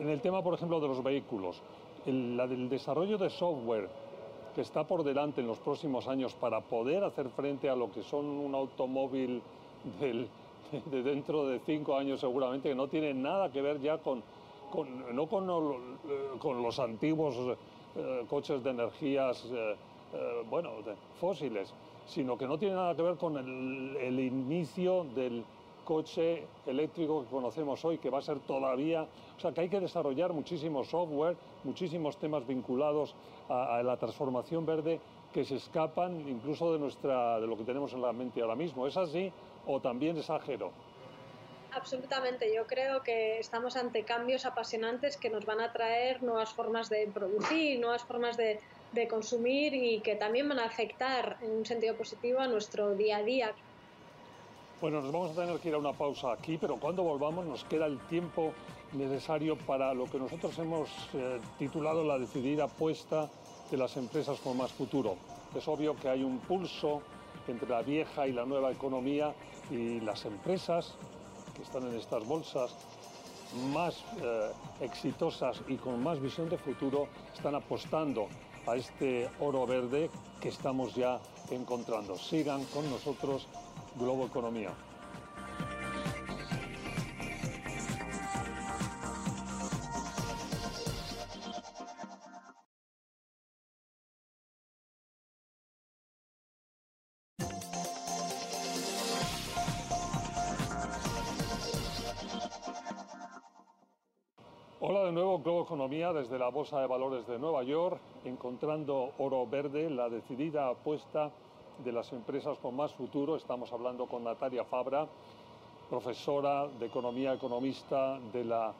en 0.00 0.08
el 0.08 0.20
tema, 0.20 0.42
por 0.42 0.54
ejemplo, 0.54 0.80
de 0.80 0.88
los 0.88 1.02
vehículos, 1.02 1.62
el, 2.06 2.36
la 2.36 2.46
del 2.46 2.68
desarrollo 2.68 3.16
de 3.16 3.30
software, 3.30 3.88
que 4.54 4.60
está 4.60 4.84
por 4.84 5.02
delante 5.02 5.40
en 5.40 5.46
los 5.46 5.58
próximos 5.58 6.08
años 6.08 6.34
para 6.34 6.60
poder 6.60 7.04
hacer 7.04 7.28
frente 7.30 7.68
a 7.68 7.76
lo 7.76 7.90
que 7.90 8.02
son 8.02 8.26
un 8.26 8.54
automóvil 8.54 9.42
de 10.00 11.02
dentro 11.02 11.46
de 11.46 11.60
cinco 11.60 11.96
años 11.96 12.20
seguramente, 12.20 12.70
que 12.70 12.74
no 12.74 12.88
tiene 12.88 13.12
nada 13.14 13.50
que 13.52 13.60
ver 13.60 13.80
ya 13.80 13.98
con, 13.98 14.22
no 15.12 15.26
con, 15.26 16.62
los 16.62 16.78
antiguos 16.78 17.36
eh, 17.96 18.24
coches 18.28 18.62
de 18.62 18.70
energías, 18.70 19.44
eh, 19.52 19.76
eh, 20.14 20.44
bueno, 20.48 20.70
fósiles, 21.20 21.72
sino 22.06 22.38
que 22.38 22.46
no 22.46 22.58
tiene 22.58 22.74
nada 22.74 22.94
que 22.94 23.02
ver 23.02 23.16
con 23.16 23.36
el 23.36 24.20
inicio 24.20 25.04
del 25.14 25.44
coche 25.84 26.46
eléctrico 26.66 27.22
que 27.22 27.30
conocemos 27.30 27.84
hoy, 27.84 27.98
que 27.98 28.10
va 28.10 28.18
a 28.18 28.22
ser 28.22 28.40
todavía, 28.40 29.06
o 29.36 29.40
sea, 29.40 29.52
que 29.52 29.62
hay 29.62 29.68
que 29.68 29.80
desarrollar 29.80 30.32
muchísimo 30.32 30.84
software, 30.84 31.36
muchísimos 31.64 32.16
temas 32.16 32.46
vinculados 32.46 33.14
a, 33.48 33.82
la 33.82 33.96
transformación 33.96 34.64
verde 34.64 35.00
que 35.32 35.44
se 35.44 35.56
escapan 35.56 36.28
incluso 36.28 36.72
de, 36.72 36.78
nuestra, 36.78 37.40
de 37.40 37.46
lo 37.46 37.56
que 37.56 37.64
tenemos 37.64 37.92
en 37.92 38.02
la 38.02 38.12
mente 38.12 38.42
ahora 38.42 38.54
mismo. 38.54 38.86
¿Es 38.86 38.96
así 38.96 39.32
o 39.66 39.80
también 39.80 40.16
exagero? 40.16 40.70
Absolutamente, 41.74 42.54
yo 42.54 42.66
creo 42.66 43.02
que 43.02 43.38
estamos 43.38 43.76
ante 43.76 44.04
cambios 44.04 44.44
apasionantes 44.44 45.16
que 45.16 45.30
nos 45.30 45.46
van 45.46 45.60
a 45.60 45.72
traer 45.72 46.22
nuevas 46.22 46.52
formas 46.52 46.90
de 46.90 47.08
producir, 47.12 47.80
nuevas 47.80 48.04
formas 48.04 48.36
de, 48.36 48.60
de 48.92 49.08
consumir 49.08 49.72
y 49.74 50.00
que 50.00 50.14
también 50.14 50.48
van 50.48 50.58
a 50.58 50.66
afectar 50.66 51.38
en 51.40 51.50
un 51.50 51.64
sentido 51.64 51.96
positivo 51.96 52.40
a 52.40 52.46
nuestro 52.46 52.94
día 52.94 53.18
a 53.18 53.22
día. 53.22 53.54
Bueno, 54.82 55.00
nos 55.00 55.12
vamos 55.12 55.30
a 55.30 55.40
tener 55.40 55.60
que 55.60 55.68
ir 55.68 55.76
a 55.76 55.78
una 55.78 55.92
pausa 55.92 56.32
aquí, 56.32 56.58
pero 56.58 56.74
cuando 56.74 57.04
volvamos 57.04 57.46
nos 57.46 57.62
queda 57.62 57.86
el 57.86 58.00
tiempo 58.08 58.52
necesario 58.94 59.56
para 59.56 59.94
lo 59.94 60.06
que 60.06 60.18
nosotros 60.18 60.58
hemos 60.58 60.88
eh, 61.14 61.38
titulado 61.56 62.02
la 62.02 62.18
decidida 62.18 62.64
apuesta 62.64 63.30
de 63.70 63.76
las 63.76 63.96
empresas 63.96 64.40
con 64.40 64.56
más 64.56 64.72
futuro. 64.72 65.14
Es 65.54 65.68
obvio 65.68 65.94
que 65.94 66.08
hay 66.08 66.24
un 66.24 66.40
pulso 66.40 67.00
entre 67.46 67.68
la 67.68 67.82
vieja 67.82 68.26
y 68.26 68.32
la 68.32 68.44
nueva 68.44 68.72
economía 68.72 69.32
y 69.70 70.00
las 70.00 70.24
empresas 70.24 70.96
que 71.54 71.62
están 71.62 71.86
en 71.86 71.94
estas 71.94 72.26
bolsas 72.26 72.74
más 73.72 74.04
eh, 74.20 74.50
exitosas 74.80 75.62
y 75.68 75.76
con 75.76 76.02
más 76.02 76.20
visión 76.20 76.48
de 76.48 76.58
futuro 76.58 77.06
están 77.32 77.54
apostando 77.54 78.26
a 78.66 78.74
este 78.74 79.30
oro 79.38 79.64
verde 79.64 80.10
que 80.40 80.48
estamos 80.48 80.96
ya 80.96 81.20
encontrando. 81.52 82.16
Sigan 82.16 82.64
con 82.64 82.90
nosotros 82.90 83.46
Globo 83.96 84.26
Economía. 84.26 84.70
Hola 104.84 105.04
de 105.04 105.12
nuevo, 105.12 105.38
Globo 105.38 105.62
Economía 105.62 106.12
desde 106.12 106.38
la 106.38 106.48
Bolsa 106.48 106.80
de 106.80 106.86
Valores 106.86 107.26
de 107.26 107.38
Nueva 107.38 107.62
York, 107.62 108.00
encontrando 108.24 109.12
oro 109.18 109.46
verde, 109.46 109.88
la 109.90 110.08
decidida 110.08 110.68
apuesta 110.68 111.30
de 111.84 111.92
las 111.92 112.12
empresas 112.12 112.58
con 112.58 112.76
más 112.76 112.92
futuro. 112.92 113.36
Estamos 113.36 113.72
hablando 113.72 114.06
con 114.06 114.24
Natalia 114.24 114.64
Fabra, 114.64 115.06
profesora 115.88 116.66
de 116.66 116.86
Economía, 116.86 117.34
economista 117.34 118.18
de 118.32 118.44
la 118.44 118.72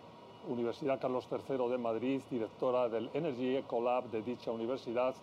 Universidad 0.49 1.01
Carlos 1.01 1.27
III 1.31 1.69
de 1.69 1.79
Madrid, 1.79 2.21
directora 2.31 2.89
del 2.89 3.11
Energy 3.15 3.57
Ecolab 3.57 4.11
de 4.11 4.23
dicha 4.23 4.51
universidad. 4.51 5.15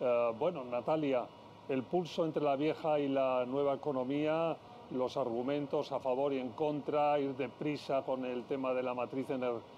Eh, 0.00 0.32
bueno, 0.38 0.64
Natalia, 0.64 1.26
el 1.68 1.82
pulso 1.82 2.24
entre 2.24 2.42
la 2.42 2.56
vieja 2.56 2.98
y 2.98 3.08
la 3.08 3.44
nueva 3.46 3.74
economía 3.74 4.56
los 4.90 5.16
argumentos 5.16 5.92
a 5.92 6.00
favor 6.00 6.32
y 6.32 6.38
en 6.38 6.50
contra, 6.50 7.18
ir 7.20 7.34
deprisa 7.36 8.02
con 8.02 8.24
el 8.24 8.44
tema 8.44 8.72
de 8.72 8.82
la 8.82 8.94
matriz 8.94 9.28
energética, 9.28 9.77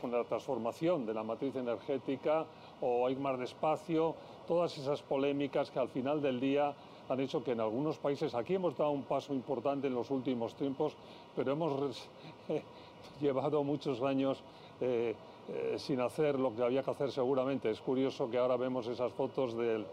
con 0.00 0.10
la 0.10 0.24
transformación 0.24 1.04
de 1.06 1.14
la 1.14 1.22
matriz 1.22 1.54
energética 1.56 2.46
o 2.80 3.08
ir 3.10 3.18
más 3.18 3.38
despacio, 3.38 4.14
todas 4.48 4.76
esas 4.78 5.02
polémicas 5.02 5.70
que 5.70 5.78
al 5.78 5.88
final 5.88 6.22
del 6.22 6.40
día 6.40 6.74
han 7.08 7.20
hecho 7.20 7.42
que 7.42 7.52
en 7.52 7.60
algunos 7.60 7.98
países, 7.98 8.34
aquí 8.34 8.54
hemos 8.54 8.76
dado 8.76 8.92
un 8.92 9.02
paso 9.02 9.34
importante 9.34 9.88
en 9.88 9.94
los 9.94 10.10
últimos 10.10 10.54
tiempos, 10.54 10.94
pero 11.34 11.52
hemos 11.52 12.08
llevado 13.20 13.64
muchos 13.64 14.00
años 14.02 14.42
eh, 14.80 15.14
eh, 15.48 15.74
sin 15.78 16.00
hacer 16.00 16.38
lo 16.38 16.54
que 16.54 16.62
había 16.62 16.82
que 16.82 16.92
hacer 16.92 17.10
seguramente. 17.10 17.70
Es 17.70 17.80
curioso 17.80 18.30
que 18.30 18.38
ahora 18.38 18.56
vemos 18.56 18.86
esas 18.86 19.12
fotos 19.12 19.56
del 19.56 19.84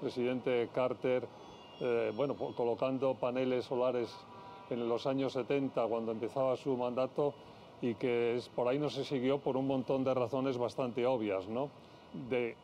presidente 0.00 0.68
Carter, 0.74 1.26
eh, 1.80 2.12
bueno, 2.14 2.34
colocando 2.34 3.14
paneles 3.14 3.64
solares 3.64 4.14
en 4.68 4.88
los 4.88 5.06
años 5.06 5.32
70 5.32 5.86
cuando 5.86 6.12
empezaba 6.12 6.56
su 6.56 6.76
mandato 6.76 7.32
y 7.80 7.94
que 7.94 8.36
es, 8.36 8.48
por 8.48 8.68
ahí 8.68 8.78
no 8.78 8.90
se 8.90 9.04
siguió 9.04 9.38
por 9.38 9.56
un 9.56 9.66
montón 9.66 10.04
de 10.04 10.14
razones 10.14 10.58
bastante 10.58 11.06
obvias, 11.06 11.48
¿no? 11.48 11.70
De, 12.30 12.56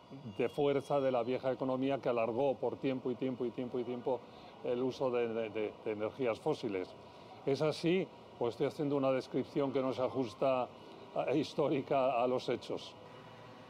fuerza 0.49 1.01
de 1.01 1.13
la 1.13 1.23
vieja 1.23 1.53
economía 1.53 1.99
que 1.99 2.09
alargó 2.09 2.55
por 2.55 2.77
tiempo 2.77 3.11
y 3.11 3.15
tiempo 3.15 3.45
y 3.45 3.51
tiempo 3.51 3.79
y 3.79 3.85
tiempo 3.85 4.21
el 4.65 4.83
uso 4.83 5.11
de 5.11 5.73
energías 5.85 6.41
fósiles. 6.41 6.89
Es 7.45 7.61
así, 7.61 8.07
pues 8.39 8.55
estoy 8.55 8.69
haciendo 8.69 8.97
una 8.97 9.13
descripción 9.13 9.73
que 9.73 9.81
no 9.81 9.93
se 9.93 10.03
ajusta 10.03 10.69
histórica 11.35 12.23
a 12.23 12.27
los 12.27 12.49
hechos. 12.49 12.95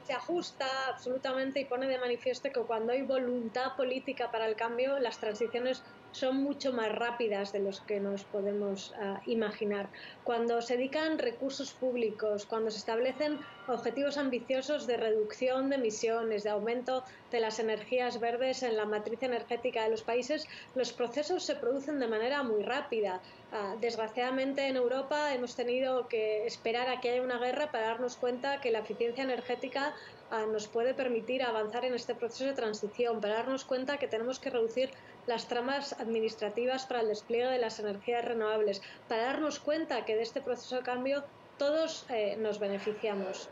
Se 0.05 0.13
ajusta 0.13 0.67
absolutamente 0.89 1.61
y 1.61 1.65
pone 1.65 1.87
de 1.87 1.99
manifiesto 1.99 2.51
que 2.51 2.61
cuando 2.63 2.93
hay 2.93 3.03
voluntad 3.03 3.77
política 3.77 4.31
para 4.31 4.47
el 4.49 4.57
cambio, 4.57 4.99
las 4.99 5.19
transiciones 5.19 5.83
son 6.13 6.43
mucho 6.43 6.73
más 6.73 6.93
rápidas 6.93 7.53
de 7.53 7.61
los 7.61 7.81
que 7.81 8.01
nos 8.01 8.25
podemos 8.25 8.95
ah, 9.01 9.21
imaginar. 9.27 9.89
Cuando 10.25 10.63
se 10.63 10.77
dedican 10.77 11.19
recursos 11.19 11.73
públicos, 11.73 12.47
cuando 12.47 12.71
se 12.71 12.79
establecen 12.79 13.39
objetivos 13.67 14.19
ambiciosos 14.19 14.87
de 14.87 14.97
reducción 14.97 15.71
de 15.71 15.77
emisiones, 15.77 16.45
de 16.45 16.51
aumento 16.51 17.05
de 17.31 17.41
las 17.41 17.59
energías 17.59 18.21
verdes 18.21 18.63
en 18.63 18.77
la 18.77 18.85
matriz 18.85 19.23
energética 19.23 19.85
de 19.85 19.91
los 19.91 20.03
países, 20.03 20.47
los 20.75 20.93
procesos 20.93 21.43
se 21.45 21.57
producen 21.57 21.99
de 21.99 22.07
manera 22.07 22.43
muy 22.43 22.63
rápida. 22.63 23.21
Ah, 23.53 23.77
desgraciadamente 23.81 24.67
en 24.67 24.77
Europa 24.77 25.35
hemos 25.35 25.57
tenido 25.57 26.09
que 26.09 26.47
esperar 26.47 26.89
a 26.89 27.01
que 27.01 27.11
haya 27.11 27.23
una 27.23 27.39
guerra 27.39 27.71
para 27.71 27.89
darnos 27.89 28.17
cuenta 28.17 28.61
que 28.61 28.71
la 28.71 28.81
eficiencia 28.81 29.25
energética 29.25 29.95
ah, 30.31 30.47
nos 30.51 30.69
puede 30.69 30.95
permitir 30.95 31.43
avanzar 31.43 31.85
en 31.85 31.95
este 31.95 32.15
proceso 32.15 32.45
de 32.47 32.55
transición, 32.55 33.21
para 33.21 33.35
darnos 33.35 33.65
cuenta 33.65 33.99
que 33.99 34.09
tenemos 34.09 34.39
que 34.39 34.51
reducir 34.51 34.91
las 35.27 35.49
tramas 35.49 35.93
administrativas 36.01 36.87
para 36.87 37.01
el 37.01 37.09
despliegue 37.09 37.47
de 37.47 37.59
las 37.59 37.79
energías 37.79 38.25
renovables, 38.25 38.83
para 39.09 39.25
darnos 39.25 39.59
cuenta 39.61 40.05
que 40.05 40.17
de 40.17 40.23
este 40.23 40.41
proceso 40.41 40.77
de 40.77 40.83
cambio 40.83 41.25
todos 41.59 42.07
eh, 42.11 42.37
nos 42.39 42.59
beneficiamos. 42.59 43.49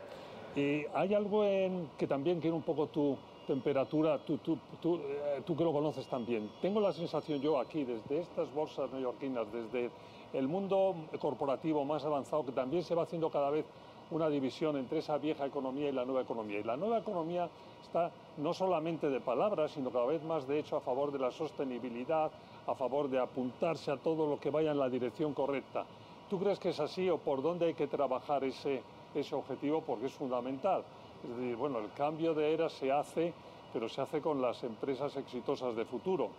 Y 0.55 0.85
hay 0.93 1.13
algo 1.13 1.45
en 1.45 1.89
que 1.97 2.07
también 2.07 2.41
quiero 2.41 2.57
un 2.57 2.63
poco 2.63 2.87
tu 2.87 3.17
temperatura, 3.47 4.19
tú, 4.25 4.37
tú, 4.37 4.57
tú, 4.81 4.99
tú 5.45 5.55
que 5.55 5.63
lo 5.63 5.71
conoces 5.71 6.07
también. 6.07 6.51
Tengo 6.61 6.79
la 6.79 6.93
sensación 6.93 7.41
yo 7.41 7.59
aquí, 7.59 7.83
desde 7.83 8.19
estas 8.19 8.53
bolsas 8.53 8.91
neoyorquinas, 8.91 9.47
desde 9.51 9.89
el 10.33 10.47
mundo 10.47 10.95
corporativo 11.19 11.83
más 11.85 12.03
avanzado, 12.05 12.45
que 12.45 12.51
también 12.51 12.83
se 12.83 12.95
va 12.95 13.03
haciendo 13.03 13.29
cada 13.29 13.49
vez 13.49 13.65
una 14.11 14.29
división 14.29 14.77
entre 14.77 14.99
esa 14.99 15.17
vieja 15.17 15.45
economía 15.45 15.89
y 15.89 15.91
la 15.91 16.05
nueva 16.05 16.21
economía. 16.21 16.59
Y 16.59 16.63
la 16.63 16.77
nueva 16.77 16.99
economía 16.99 17.49
está 17.81 18.11
no 18.37 18.53
solamente 18.53 19.09
de 19.09 19.19
palabras, 19.19 19.71
sino 19.71 19.89
cada 19.89 20.05
vez 20.05 20.23
más 20.23 20.47
de 20.47 20.59
hecho 20.59 20.77
a 20.77 20.81
favor 20.81 21.11
de 21.11 21.19
la 21.19 21.31
sostenibilidad, 21.31 22.31
a 22.67 22.75
favor 22.75 23.09
de 23.09 23.19
apuntarse 23.19 23.91
a 23.91 23.97
todo 23.97 24.27
lo 24.27 24.39
que 24.39 24.49
vaya 24.49 24.71
en 24.71 24.79
la 24.79 24.89
dirección 24.89 25.33
correcta. 25.33 25.85
¿Tú 26.29 26.39
crees 26.39 26.59
que 26.59 26.69
es 26.69 26.79
así 26.79 27.09
o 27.09 27.17
por 27.17 27.41
dónde 27.41 27.65
hay 27.65 27.73
que 27.73 27.87
trabajar 27.87 28.43
ese, 28.43 28.81
ese 29.13 29.35
objetivo? 29.35 29.81
Porque 29.81 30.05
es 30.05 30.13
fundamental. 30.13 30.83
Es 31.23 31.35
decir, 31.35 31.55
bueno, 31.55 31.79
el 31.79 31.91
cambio 31.91 32.33
de 32.33 32.53
era 32.53 32.69
se 32.69 32.91
hace, 32.91 33.33
pero 33.73 33.89
se 33.89 34.01
hace 34.01 34.21
con 34.21 34.41
las 34.41 34.63
empresas 34.63 35.15
exitosas 35.17 35.75
de 35.75 35.85
futuro. 35.85 36.29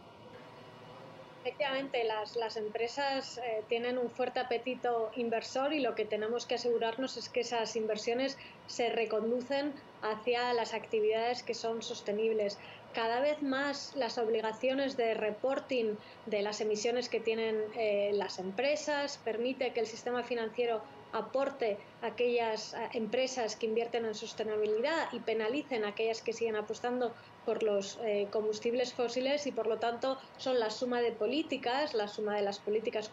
Efectivamente, 1.45 2.05
las, 2.05 2.37
las 2.37 2.57
empresas 2.57 3.39
eh, 3.39 3.65
tienen 3.69 3.99
un 3.99 4.09
fuerte 4.09 4.39
apetito 4.39 5.11
inversor 5.17 5.73
y 5.73 5.81
lo 5.81 5.97
que 5.97 6.05
tenemos 6.05 6.47
que 6.47 6.55
asegurarnos 6.55 7.17
es 7.17 7.29
que 7.29 7.41
esas 7.41 7.75
inversiones 7.75 8.39
se 8.69 8.91
reconducen 8.91 9.73
hacia 10.03 10.53
las 10.53 10.73
actividades 10.73 11.43
que 11.43 11.55
son 11.55 11.83
sostenibles. 11.83 12.59
Cada 12.95 13.19
vez 13.19 13.43
más 13.43 13.93
las 13.97 14.19
obligaciones 14.19 14.97
de 14.97 15.15
reporting 15.15 15.97
de 16.27 16.43
las 16.43 16.61
emisiones 16.61 17.09
que 17.09 17.19
tienen 17.19 17.61
eh, 17.75 18.13
las 18.15 18.39
empresas 18.39 19.19
permite 19.25 19.73
que 19.73 19.81
el 19.81 19.87
sistema 19.89 20.23
financiero 20.23 20.81
aporte 21.13 21.77
a 22.03 22.07
aquellas 22.07 22.75
eh, 22.75 22.89
empresas 22.93 23.57
que 23.57 23.67
invierten 23.67 24.05
en 24.05 24.15
sostenibilidad 24.15 25.09
y 25.13 25.19
penalicen 25.19 25.85
a 25.85 25.89
aquellas 25.89 26.23
que 26.23 26.33
siguen 26.33 26.55
apostando 26.55 27.13
por 27.45 27.63
los 27.63 27.99
eh, 28.05 28.29
combustibles 28.31 28.95
fósiles 28.95 29.47
y 29.47 29.53
por 29.53 29.67
lo 29.67 29.79
tanto 29.79 30.19
son 30.37 30.61
la 30.61 30.71
suma 30.71 31.01
de 31.01 31.13
políticas, 31.13 31.95
la 31.95 32.09
suma 32.09 32.37
de 32.37 32.43
las 32.43 32.59
políticas 32.59 33.11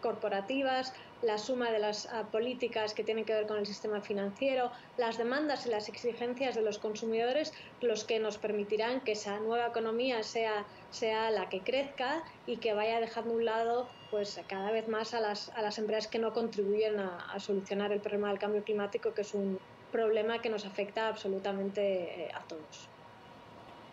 corporativas, 0.00 0.92
la 1.22 1.38
suma 1.38 1.70
de 1.70 1.78
las 1.78 2.06
ah, 2.06 2.28
políticas 2.30 2.94
que 2.94 3.04
tienen 3.04 3.24
que 3.24 3.34
ver 3.34 3.46
con 3.46 3.58
el 3.58 3.66
sistema 3.66 4.00
financiero, 4.00 4.70
las 4.96 5.18
demandas 5.18 5.66
y 5.66 5.70
las 5.70 5.88
exigencias 5.88 6.54
de 6.54 6.62
los 6.62 6.78
consumidores, 6.78 7.52
los 7.80 8.04
que 8.04 8.18
nos 8.18 8.38
permitirán 8.38 9.00
que 9.00 9.12
esa 9.12 9.38
nueva 9.40 9.66
economía 9.66 10.22
sea, 10.22 10.64
sea 10.90 11.30
la 11.30 11.48
que 11.48 11.60
crezca 11.60 12.22
y 12.46 12.58
que 12.58 12.72
vaya 12.72 13.00
dejando 13.00 13.34
un 13.34 13.44
lado 13.44 13.88
pues 14.10 14.40
cada 14.48 14.70
vez 14.70 14.88
más 14.88 15.12
a 15.12 15.20
las, 15.20 15.50
a 15.50 15.62
las 15.62 15.78
empresas 15.78 16.08
que 16.08 16.18
no 16.18 16.32
contribuyen 16.32 16.98
a, 16.98 17.32
a 17.32 17.40
solucionar 17.40 17.92
el 17.92 18.00
problema 18.00 18.28
del 18.28 18.38
cambio 18.38 18.64
climático, 18.64 19.12
que 19.12 19.20
es 19.22 19.34
un 19.34 19.58
problema 19.90 20.40
que 20.40 20.50
nos 20.50 20.64
afecta 20.64 21.08
absolutamente 21.08 22.26
eh, 22.26 22.30
a 22.34 22.40
todos. 22.44 22.88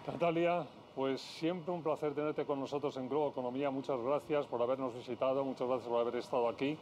Natalia, 0.07 0.65
pues 0.95 1.19
siempre 1.19 1.73
un 1.73 1.81
placer 1.81 2.13
tenerte 2.13 2.45
con 2.45 2.59
nosotros 2.59 2.95
en 2.97 3.09
Globo 3.09 3.29
Economía. 3.29 3.71
Muchas 3.71 3.99
gracias 3.99 4.45
por 4.45 4.61
habernos 4.61 4.93
visitado, 4.93 5.43
muchas 5.43 5.67
gracias 5.67 5.89
por 5.89 6.01
haber 6.01 6.15
estado 6.17 6.47
aquí. 6.47 6.77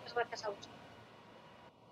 Muchas 0.00 0.14
gracias 0.14 0.44
a 0.44 0.48
vos. 0.48 0.68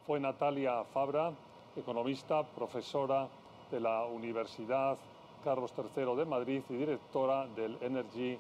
Fue 0.07 0.19
Natalia 0.19 0.85
Fabra, 0.93 1.33
economista, 1.77 2.43
profesora 2.43 3.29
de 3.71 3.81
la 3.81 4.05
Universidad 4.07 4.99
Carlos 5.45 5.73
III 5.77 6.17
de 6.17 6.25
Madrid 6.25 6.63
y 6.69 6.75
directora 6.75 7.47
del 7.47 7.79
Energy 7.81 8.39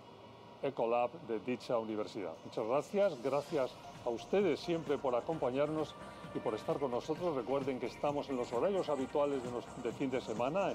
Ecolab 0.62 1.10
de 1.28 1.38
dicha 1.40 1.78
universidad. 1.78 2.32
Muchas 2.44 2.66
gracias, 2.66 3.22
gracias 3.22 3.70
a 4.04 4.10
ustedes 4.10 4.60
siempre 4.60 4.98
por 4.98 5.14
acompañarnos 5.14 5.94
y 6.34 6.38
por 6.40 6.54
estar 6.54 6.78
con 6.78 6.90
nosotros. 6.90 7.34
Recuerden 7.36 7.80
que 7.80 7.86
estamos 7.86 8.28
en 8.28 8.36
los 8.36 8.52
horarios 8.52 8.88
habituales 8.88 9.40
de, 9.42 9.50
de 9.82 9.92
fin 9.96 10.10
de 10.10 10.20
semana 10.20 10.74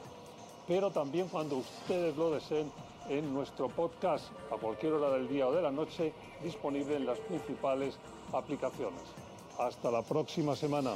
pero 0.67 0.91
también 0.91 1.27
cuando 1.27 1.57
ustedes 1.57 2.15
lo 2.17 2.31
deseen 2.31 2.71
en 3.09 3.33
nuestro 3.33 3.67
podcast 3.69 4.25
a 4.51 4.57
cualquier 4.57 4.93
hora 4.93 5.11
del 5.11 5.27
día 5.27 5.47
o 5.47 5.51
de 5.51 5.61
la 5.61 5.71
noche, 5.71 6.11
disponible 6.43 6.95
en 6.95 7.05
las 7.05 7.19
principales 7.19 7.97
aplicaciones. 8.33 9.01
Hasta 9.59 9.91
la 9.91 10.01
próxima 10.01 10.55
semana. 10.55 10.95